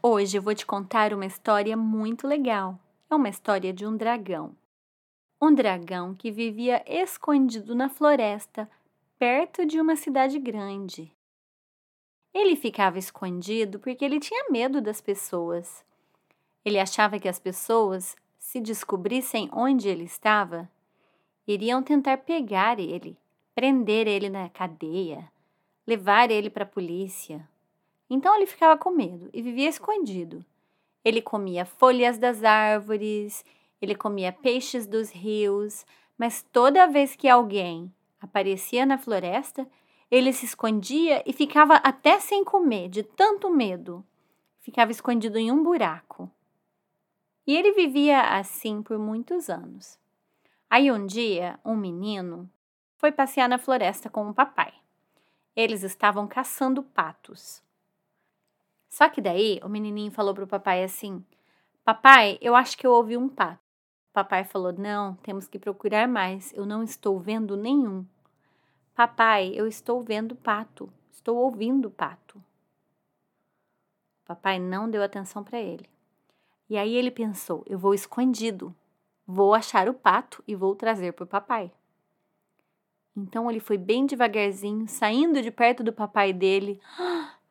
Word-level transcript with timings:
Hoje 0.00 0.38
eu 0.38 0.42
vou 0.42 0.54
te 0.54 0.64
contar 0.64 1.12
uma 1.12 1.26
história 1.26 1.76
muito 1.76 2.24
legal. 2.24 2.78
É 3.10 3.16
uma 3.16 3.28
história 3.28 3.72
de 3.72 3.84
um 3.84 3.96
dragão. 3.96 4.54
Um 5.42 5.52
dragão 5.52 6.14
que 6.14 6.30
vivia 6.30 6.84
escondido 6.86 7.74
na 7.74 7.88
floresta, 7.88 8.70
perto 9.18 9.66
de 9.66 9.80
uma 9.80 9.96
cidade 9.96 10.38
grande. 10.38 11.12
Ele 12.32 12.54
ficava 12.54 12.96
escondido 12.96 13.80
porque 13.80 14.04
ele 14.04 14.20
tinha 14.20 14.48
medo 14.48 14.80
das 14.80 15.00
pessoas. 15.00 15.84
Ele 16.64 16.78
achava 16.78 17.18
que 17.18 17.28
as 17.28 17.40
pessoas, 17.40 18.14
se 18.38 18.60
descobrissem 18.60 19.50
onde 19.52 19.88
ele 19.88 20.04
estava, 20.04 20.70
iriam 21.44 21.82
tentar 21.82 22.18
pegar 22.18 22.78
ele, 22.78 23.18
prender 23.52 24.06
ele 24.06 24.28
na 24.28 24.48
cadeia, 24.48 25.28
levar 25.84 26.30
ele 26.30 26.48
para 26.48 26.62
a 26.62 26.68
polícia. 26.68 27.48
Então 28.10 28.34
ele 28.36 28.46
ficava 28.46 28.78
com 28.78 28.90
medo 28.90 29.28
e 29.32 29.42
vivia 29.42 29.68
escondido. 29.68 30.44
Ele 31.04 31.20
comia 31.22 31.64
folhas 31.64 32.18
das 32.18 32.42
árvores, 32.42 33.44
ele 33.80 33.94
comia 33.94 34.32
peixes 34.32 34.86
dos 34.86 35.10
rios, 35.10 35.86
mas 36.16 36.42
toda 36.42 36.86
vez 36.86 37.14
que 37.14 37.28
alguém 37.28 37.92
aparecia 38.20 38.84
na 38.84 38.98
floresta, 38.98 39.68
ele 40.10 40.32
se 40.32 40.46
escondia 40.46 41.22
e 41.26 41.32
ficava 41.32 41.74
até 41.76 42.18
sem 42.18 42.42
comer, 42.44 42.88
de 42.88 43.02
tanto 43.02 43.50
medo. 43.50 44.04
Ficava 44.60 44.90
escondido 44.90 45.38
em 45.38 45.52
um 45.52 45.62
buraco. 45.62 46.30
E 47.46 47.56
ele 47.56 47.72
vivia 47.72 48.20
assim 48.20 48.82
por 48.82 48.98
muitos 48.98 49.48
anos. 49.48 49.98
Aí 50.68 50.90
um 50.92 51.06
dia, 51.06 51.58
um 51.64 51.76
menino 51.76 52.50
foi 52.96 53.12
passear 53.12 53.48
na 53.48 53.58
floresta 53.58 54.10
com 54.10 54.28
o 54.28 54.34
papai. 54.34 54.74
Eles 55.54 55.82
estavam 55.82 56.26
caçando 56.26 56.82
patos. 56.82 57.62
Só 58.88 59.08
que 59.08 59.20
daí 59.20 59.60
o 59.62 59.68
menininho 59.68 60.10
falou 60.10 60.34
pro 60.34 60.46
papai 60.46 60.82
assim: 60.82 61.24
Papai, 61.84 62.38
eu 62.40 62.54
acho 62.54 62.76
que 62.76 62.86
eu 62.86 62.92
ouvi 62.92 63.16
um 63.16 63.28
pato. 63.28 63.62
O 64.10 64.12
papai 64.12 64.44
falou: 64.44 64.72
Não, 64.72 65.14
temos 65.16 65.46
que 65.46 65.58
procurar 65.58 66.08
mais. 66.08 66.52
Eu 66.52 66.66
não 66.66 66.82
estou 66.82 67.18
vendo 67.18 67.56
nenhum. 67.56 68.04
Papai, 68.94 69.52
eu 69.54 69.66
estou 69.66 70.02
vendo 70.02 70.34
pato. 70.34 70.92
Estou 71.10 71.36
ouvindo 71.36 71.90
pato. 71.90 72.38
O 74.22 74.26
papai 74.26 74.58
não 74.58 74.90
deu 74.90 75.02
atenção 75.02 75.42
para 75.44 75.60
ele. 75.60 75.88
E 76.68 76.76
aí 76.76 76.94
ele 76.94 77.10
pensou: 77.10 77.62
Eu 77.66 77.78
vou 77.78 77.94
escondido. 77.94 78.74
Vou 79.26 79.54
achar 79.54 79.88
o 79.88 79.94
pato 79.94 80.42
e 80.46 80.54
vou 80.54 80.74
trazer 80.74 81.12
para 81.12 81.24
o 81.24 81.26
papai. 81.26 81.70
Então 83.16 83.50
ele 83.50 83.60
foi 83.60 83.76
bem 83.76 84.06
devagarzinho, 84.06 84.86
saindo 84.88 85.42
de 85.42 85.50
perto 85.50 85.82
do 85.82 85.92
papai 85.92 86.32
dele. 86.32 86.80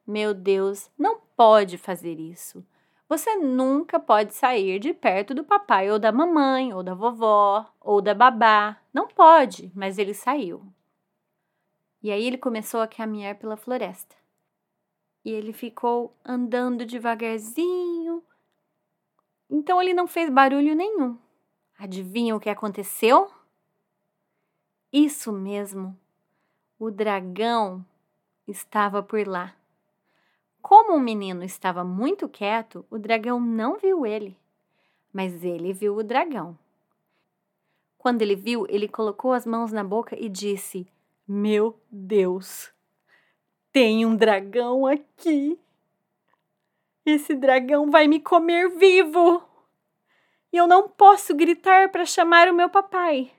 Meu 0.08 0.34
Deus, 0.34 0.90
não 0.98 1.20
pode 1.36 1.78
fazer 1.78 2.18
isso. 2.18 2.66
Você 3.10 3.36
nunca 3.36 4.00
pode 4.00 4.34
sair 4.34 4.80
de 4.80 4.94
perto 4.94 5.34
do 5.34 5.44
papai 5.44 5.92
ou 5.92 6.00
da 6.00 6.14
mamãe, 6.14 6.74
ou 6.74 6.82
da 6.82 6.94
vovó, 6.94 7.66
ou 7.82 8.02
da 8.02 8.14
babá. 8.14 8.82
Não 8.94 9.06
pode, 9.06 9.70
mas 9.76 9.98
ele 9.98 10.14
saiu. 10.14 10.66
E 12.02 12.10
aí 12.10 12.26
ele 12.26 12.38
começou 12.38 12.80
a 12.80 12.88
caminhar 12.88 13.36
pela 13.36 13.58
floresta. 13.58 14.16
E 15.26 15.30
ele 15.30 15.52
ficou 15.52 16.16
andando 16.24 16.86
devagarzinho. 16.86 18.24
Então 19.50 19.82
ele 19.82 19.94
não 19.94 20.08
fez 20.08 20.30
barulho 20.30 20.74
nenhum. 20.74 21.18
Adivinha 21.78 22.34
o 22.34 22.40
que 22.40 22.50
aconteceu? 22.50 23.30
Isso 24.92 25.34
mesmo. 25.34 26.00
O 26.80 26.90
dragão 26.90 27.86
estava 28.48 29.04
por 29.04 29.28
lá. 29.28 29.57
Como 30.62 30.94
o 30.94 31.00
menino 31.00 31.44
estava 31.44 31.84
muito 31.84 32.28
quieto, 32.28 32.86
o 32.90 32.98
dragão 32.98 33.40
não 33.40 33.78
viu 33.78 34.06
ele, 34.06 34.38
mas 35.14 35.44
ele 35.44 35.72
viu 35.74 35.96
o 35.96 36.04
dragão. 36.04 36.58
Quando 37.98 38.22
ele 38.22 38.36
viu, 38.36 38.66
ele 38.70 38.88
colocou 38.88 39.34
as 39.34 39.46
mãos 39.46 39.72
na 39.72 39.84
boca 39.84 40.16
e 40.20 40.30
disse: 40.30 40.88
Meu 41.28 41.80
Deus, 41.92 42.72
tem 43.72 44.06
um 44.06 44.16
dragão 44.16 44.86
aqui. 44.86 45.60
Esse 47.06 47.36
dragão 47.36 47.90
vai 47.90 48.08
me 48.08 48.20
comer 48.20 48.70
vivo. 48.70 49.44
E 50.52 50.58
eu 50.58 50.68
não 50.68 50.88
posso 50.88 51.36
gritar 51.36 51.90
para 51.90 52.06
chamar 52.06 52.50
o 52.50 52.54
meu 52.54 52.70
papai, 52.70 53.32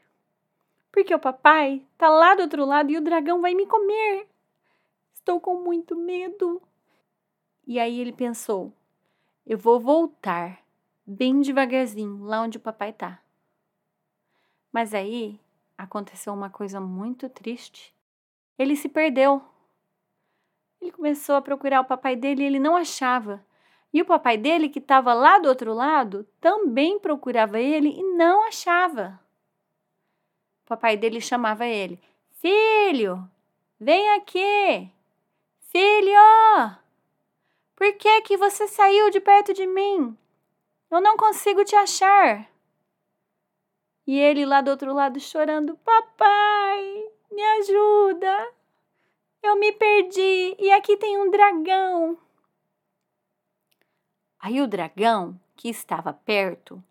porque 0.93 1.15
o 1.15 1.19
papai 1.19 1.83
está 1.93 2.09
lá 2.09 2.35
do 2.35 2.43
outro 2.43 2.65
lado 2.65 2.91
e 2.91 2.97
o 2.97 3.01
dragão 3.01 3.41
vai 3.41 3.55
me 3.55 3.67
comer. 3.67 4.27
Estou 5.15 5.41
com 5.41 5.63
muito 5.63 5.97
medo. 5.97 6.63
E 7.69 7.79
aí 7.79 8.01
ele 8.01 8.13
pensou: 8.13 8.73
eu 9.47 9.59
vou 9.59 9.79
voltar 9.79 10.65
bem 11.07 11.43
devagarzinho 11.43 12.25
lá 12.25 12.41
onde 12.41 12.57
o 12.57 12.61
papai 12.61 12.95
tá. 12.95 13.23
Mas 14.73 14.95
aí 14.95 15.39
aconteceu 15.77 16.33
uma 16.33 16.49
coisa 16.49 16.81
muito 16.81 17.29
triste. 17.29 17.95
Ele 18.59 18.75
se 18.75 18.89
perdeu. 18.89 19.43
Ele 20.81 20.91
começou 20.91 21.35
a 21.35 21.43
procurar 21.43 21.83
o 21.83 21.85
papai 21.85 22.17
dele 22.17 22.43
e 22.43 22.47
ele 22.47 22.59
não 22.59 22.75
achava. 22.75 23.45
E 23.93 24.01
o 24.01 24.07
papai 24.07 24.39
dele, 24.39 24.71
que 24.71 24.79
estava 24.79 25.13
lá 25.13 25.39
do 25.39 25.49
outro 25.49 25.75
lado, 25.75 26.27
também 26.41 26.99
procurava 26.99 27.61
ele 27.61 27.91
e 27.91 28.03
não 28.15 28.47
achava. 28.47 29.21
O 30.65 30.69
papai 30.69 30.97
dele 30.97 31.21
chamava 31.21 31.67
ele: 31.67 32.01
Filho, 32.31 33.31
vem 33.79 34.09
aqui! 34.15 34.91
Filho! 35.61 36.88
Por 37.79 37.93
que 37.93 38.23
que 38.23 38.37
você 38.37 38.67
saiu 38.67 39.09
de 39.09 39.21
perto 39.21 39.55
de 39.55 39.65
mim? 39.65 40.19
Eu 40.91 41.01
não 41.01 41.17
consigo 41.17 41.65
te 41.65 41.77
achar. 41.77 42.51
E 44.05 44.19
ele 44.19 44.45
lá 44.45 44.61
do 44.61 44.73
outro 44.73 44.93
lado 44.93 45.21
chorando: 45.21 45.77
Papai, 45.85 47.05
me 47.31 47.41
ajuda. 47.41 48.53
Eu 49.41 49.55
me 49.55 49.71
perdi 49.71 50.57
e 50.59 50.73
aqui 50.73 50.97
tem 50.97 51.19
um 51.19 51.31
dragão. 51.31 52.19
Aí 54.41 54.61
o 54.61 54.67
dragão, 54.67 55.39
que 55.55 55.69
estava 55.69 56.13
perto, 56.13 56.83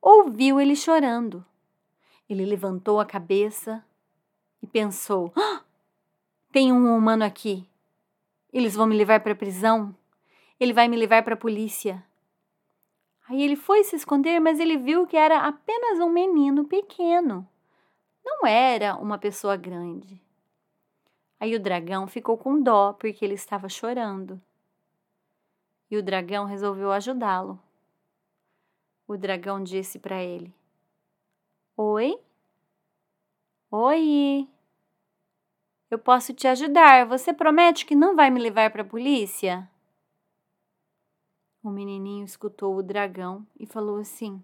ouviu 0.00 0.60
ele 0.60 0.74
chorando. 0.74 1.46
Ele 2.28 2.44
levantou 2.44 2.98
a 2.98 3.06
cabeça 3.06 3.84
e 4.60 4.66
pensou: 4.66 5.32
ah, 5.36 5.62
tem 6.50 6.72
um 6.72 6.96
humano 6.96 7.22
aqui. 7.24 7.64
Eles 8.52 8.74
vão 8.74 8.88
me 8.88 8.96
levar 8.96 9.20
para 9.20 9.34
a 9.34 9.36
prisão. 9.36 9.94
Ele 10.62 10.72
vai 10.72 10.86
me 10.86 10.96
levar 10.96 11.24
para 11.24 11.34
a 11.34 11.36
polícia. 11.36 12.06
Aí 13.28 13.42
ele 13.42 13.56
foi 13.56 13.82
se 13.82 13.96
esconder, 13.96 14.38
mas 14.38 14.60
ele 14.60 14.76
viu 14.76 15.08
que 15.08 15.16
era 15.16 15.40
apenas 15.40 15.98
um 15.98 16.08
menino 16.08 16.64
pequeno. 16.64 17.44
Não 18.24 18.46
era 18.46 18.94
uma 18.94 19.18
pessoa 19.18 19.56
grande. 19.56 20.22
Aí 21.40 21.56
o 21.56 21.60
dragão 21.60 22.06
ficou 22.06 22.38
com 22.38 22.62
dó 22.62 22.92
porque 22.92 23.24
ele 23.24 23.34
estava 23.34 23.68
chorando. 23.68 24.40
E 25.90 25.96
o 25.96 26.02
dragão 26.02 26.44
resolveu 26.44 26.92
ajudá-lo. 26.92 27.58
O 29.08 29.16
dragão 29.16 29.64
disse 29.64 29.98
para 29.98 30.22
ele: 30.22 30.54
Oi? 31.76 32.16
Oi. 33.68 34.48
Eu 35.90 35.98
posso 35.98 36.32
te 36.32 36.46
ajudar. 36.46 37.04
Você 37.06 37.32
promete 37.32 37.84
que 37.84 37.96
não 37.96 38.14
vai 38.14 38.30
me 38.30 38.38
levar 38.38 38.70
para 38.70 38.82
a 38.82 38.84
polícia? 38.84 39.68
O 41.62 41.70
menininho 41.70 42.24
escutou 42.24 42.76
o 42.76 42.82
dragão 42.82 43.46
e 43.58 43.66
falou 43.66 43.98
assim: 43.98 44.42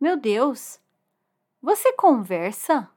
Meu 0.00 0.16
Deus, 0.16 0.80
você 1.60 1.92
conversa? 1.92 2.90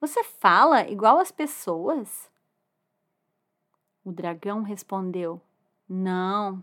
Você 0.00 0.22
fala 0.22 0.88
igual 0.88 1.18
as 1.18 1.32
pessoas? 1.32 2.30
O 4.04 4.12
dragão 4.12 4.62
respondeu: 4.62 5.40
Não, 5.88 6.62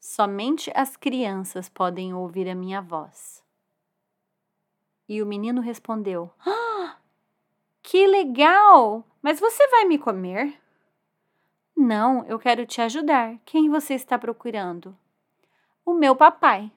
somente 0.00 0.72
as 0.74 0.96
crianças 0.96 1.68
podem 1.68 2.12
ouvir 2.12 2.48
a 2.48 2.54
minha 2.54 2.80
voz. 2.80 3.44
E 5.08 5.22
o 5.22 5.26
menino 5.26 5.60
respondeu: 5.60 6.30
ah, 6.44 6.96
Que 7.82 8.06
legal! 8.06 9.04
Mas 9.22 9.38
você 9.38 9.66
vai 9.68 9.84
me 9.84 9.98
comer? 9.98 10.60
Não, 11.80 12.24
eu 12.24 12.40
quero 12.40 12.66
te 12.66 12.80
ajudar. 12.80 13.38
Quem 13.44 13.70
você 13.70 13.94
está 13.94 14.18
procurando? 14.18 14.98
O 15.86 15.94
meu 15.94 16.16
papai. 16.16 16.72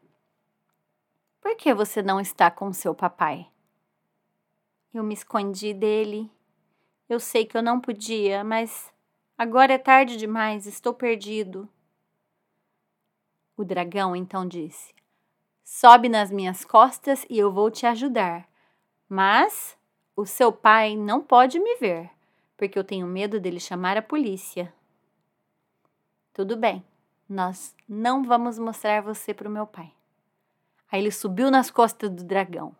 Por 1.41 1.55
que 1.55 1.73
você 1.73 2.03
não 2.03 2.19
está 2.19 2.51
com 2.51 2.71
seu 2.71 2.93
papai? 2.93 3.49
Eu 4.93 5.03
me 5.03 5.15
escondi 5.15 5.73
dele. 5.73 6.29
Eu 7.09 7.19
sei 7.19 7.47
que 7.47 7.57
eu 7.57 7.63
não 7.63 7.81
podia, 7.81 8.43
mas 8.43 8.93
agora 9.35 9.73
é 9.73 9.79
tarde 9.79 10.17
demais, 10.17 10.67
estou 10.67 10.93
perdido. 10.93 11.67
O 13.57 13.65
dragão 13.65 14.15
então 14.15 14.47
disse: 14.47 14.93
Sobe 15.63 16.09
nas 16.09 16.29
minhas 16.29 16.63
costas 16.63 17.25
e 17.27 17.39
eu 17.39 17.51
vou 17.51 17.71
te 17.71 17.87
ajudar. 17.87 18.47
Mas 19.09 19.75
o 20.15 20.27
seu 20.27 20.53
pai 20.53 20.95
não 20.95 21.21
pode 21.23 21.59
me 21.59 21.75
ver, 21.77 22.11
porque 22.55 22.77
eu 22.77 22.83
tenho 22.83 23.07
medo 23.07 23.39
dele 23.39 23.59
chamar 23.59 23.97
a 23.97 24.01
polícia. 24.03 24.71
Tudo 26.33 26.55
bem, 26.55 26.83
Nós 27.27 27.75
não 27.87 28.23
vamos 28.23 28.57
mostrar 28.57 29.01
você 29.01 29.33
para 29.33 29.49
o 29.49 29.51
meu 29.51 29.67
pai. 29.67 29.91
Aí 30.89 31.01
ele 31.01 31.11
subiu 31.11 31.51
nas 31.51 31.69
costas 31.69 32.09
do 32.09 32.23
dragão. 32.23 32.75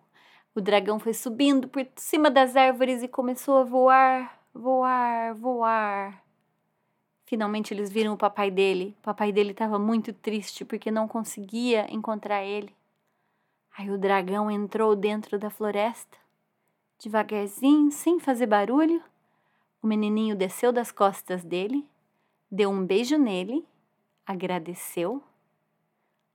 O 0.56 0.62
dragão 0.62 1.00
foi 1.00 1.14
subindo 1.14 1.68
por 1.68 1.86
cima 1.96 2.30
das 2.30 2.56
árvores 2.56 3.04
e 3.04 3.08
começou 3.08 3.58
a 3.58 3.64
voar, 3.64 4.40
voar, 4.54 5.34
voar. 5.36 6.24
Finalmente 7.26 7.74
eles 7.74 7.90
viram 7.90 8.14
o 8.14 8.18
papai 8.18 8.52
dele. 8.52 8.96
O 9.00 9.04
papai 9.04 9.32
dele 9.34 9.52
estava 9.52 9.80
muito 9.80 10.12
triste 10.14 10.66
porque 10.66 10.92
não 10.92 11.08
conseguia 11.08 11.94
encontrar 11.94 12.44
ele. 12.44 12.74
Aí 13.78 13.90
o 13.90 13.98
dragão 13.98 14.52
entrou 14.52 14.96
dentro 14.96 15.40
da 15.40 15.50
floresta, 15.50 16.18
devagarzinho, 17.02 17.92
sem 17.92 18.20
fazer 18.20 18.48
barulho. 18.48 19.02
O 19.82 19.88
menininho 19.88 20.36
desceu 20.36 20.72
das 20.72 20.92
costas 20.92 21.44
dele, 21.44 21.88
deu 22.52 22.70
um 22.70 22.86
beijo 22.86 23.18
nele, 23.18 23.66
agradeceu. 24.26 25.24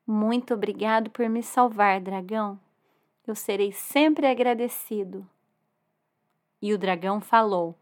Muito 0.07 0.55
obrigado 0.55 1.11
por 1.11 1.29
me 1.29 1.43
salvar, 1.43 2.01
dragão. 2.01 2.59
Eu 3.27 3.35
serei 3.35 3.73
sempre 3.73 4.27
agradecido. 4.27 5.29
E 6.63 6.73
o 6.73 6.79
dragão 6.79 7.21
falou: 7.21 7.77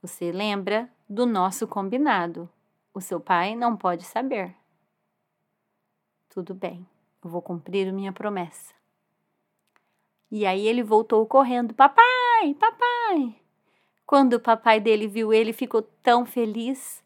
Você 0.00 0.30
lembra 0.30 0.88
do 1.08 1.26
nosso 1.26 1.66
combinado? 1.66 2.48
O 2.92 3.00
seu 3.00 3.18
pai 3.18 3.56
não 3.56 3.76
pode 3.76 4.04
saber. 4.04 4.54
Tudo 6.28 6.54
bem, 6.54 6.86
eu 7.22 7.30
vou 7.30 7.42
cumprir 7.42 7.92
minha 7.92 8.12
promessa. 8.12 8.72
E 10.30 10.46
aí 10.46 10.66
ele 10.66 10.82
voltou 10.82 11.26
correndo: 11.26 11.74
Papai, 11.74 12.54
papai! 12.58 13.40
Quando 14.06 14.34
o 14.34 14.40
papai 14.40 14.78
dele 14.80 15.08
viu 15.08 15.32
ele, 15.32 15.52
ficou 15.52 15.82
tão 15.82 16.26
feliz, 16.26 17.03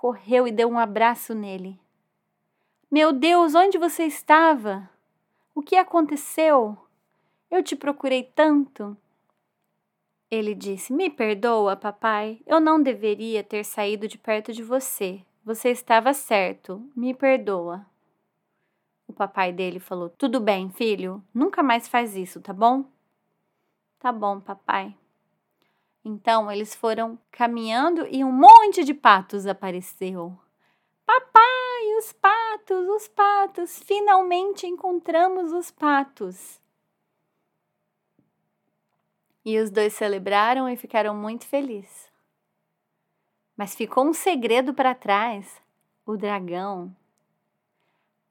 correu 0.00 0.48
e 0.48 0.50
deu 0.50 0.66
um 0.66 0.78
abraço 0.78 1.34
nele. 1.34 1.78
Meu 2.90 3.12
Deus, 3.12 3.54
onde 3.54 3.76
você 3.76 4.04
estava? 4.04 4.88
O 5.54 5.60
que 5.60 5.76
aconteceu? 5.76 6.74
Eu 7.50 7.62
te 7.62 7.76
procurei 7.76 8.22
tanto. 8.22 8.96
Ele 10.30 10.54
disse: 10.54 10.90
Me 10.90 11.10
perdoa, 11.10 11.76
papai. 11.76 12.40
Eu 12.46 12.58
não 12.58 12.82
deveria 12.82 13.44
ter 13.44 13.62
saído 13.62 14.08
de 14.08 14.16
perto 14.16 14.54
de 14.54 14.62
você. 14.62 15.20
Você 15.44 15.68
estava 15.68 16.14
certo. 16.14 16.82
Me 16.96 17.12
perdoa. 17.12 17.84
O 19.06 19.12
papai 19.12 19.52
dele 19.52 19.78
falou: 19.78 20.08
Tudo 20.08 20.40
bem, 20.40 20.70
filho. 20.70 21.22
Nunca 21.34 21.62
mais 21.62 21.86
faz 21.86 22.16
isso, 22.16 22.40
tá 22.40 22.54
bom? 22.54 22.86
Tá 23.98 24.10
bom, 24.10 24.40
papai. 24.40 24.96
Então 26.04 26.50
eles 26.50 26.74
foram 26.74 27.18
caminhando 27.30 28.06
e 28.10 28.24
um 28.24 28.32
monte 28.32 28.84
de 28.84 28.94
patos 28.94 29.46
apareceu. 29.46 30.38
Papai, 31.04 31.98
os 31.98 32.12
patos, 32.12 32.88
os 32.88 33.08
patos, 33.08 33.78
finalmente 33.80 34.66
encontramos 34.66 35.52
os 35.52 35.70
patos. 35.70 36.60
E 39.44 39.58
os 39.58 39.70
dois 39.70 39.92
celebraram 39.92 40.68
e 40.68 40.76
ficaram 40.76 41.14
muito 41.14 41.46
felizes. 41.46 42.10
Mas 43.56 43.74
ficou 43.74 44.06
um 44.06 44.12
segredo 44.12 44.72
para 44.72 44.94
trás. 44.94 45.60
O 46.06 46.16
dragão, 46.16 46.94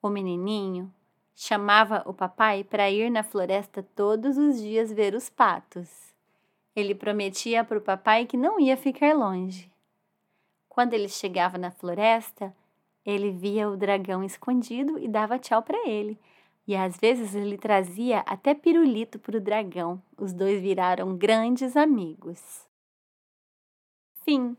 o 0.02 0.10
menininho, 0.10 0.92
chamava 1.36 2.04
o 2.06 2.14
papai 2.14 2.64
para 2.64 2.90
ir 2.90 3.10
na 3.10 3.24
floresta 3.24 3.84
todos 3.96 4.38
os 4.38 4.60
dias 4.60 4.92
ver 4.92 5.14
os 5.14 5.30
patos. 5.30 6.09
Ele 6.80 6.96
prometia 6.96 7.62
para 7.62 7.78
o 7.78 7.82
papai 7.82 8.26
que 8.26 8.38
não 8.38 8.58
ia 8.58 8.78
ficar 8.78 9.14
longe. 9.14 9.70
Quando 10.70 10.94
ele 10.94 11.10
chegava 11.10 11.58
na 11.58 11.72
floresta, 11.72 12.56
ele 13.06 13.32
via 13.32 13.70
o 13.70 13.76
dragão 13.76 14.24
escondido 14.24 14.98
e 14.98 15.06
dava 15.06 15.38
tchau 15.38 15.62
para 15.62 15.86
ele. 15.86 16.18
E 16.66 16.78
às 16.78 16.96
vezes 16.96 17.36
ele 17.36 17.58
trazia 17.58 18.20
até 18.20 18.54
pirulito 18.54 19.20
para 19.20 19.36
o 19.36 19.42
dragão. 19.42 20.02
Os 20.18 20.32
dois 20.32 20.62
viraram 20.62 21.18
grandes 21.18 21.76
amigos. 21.76 22.66
Fim. 24.24 24.56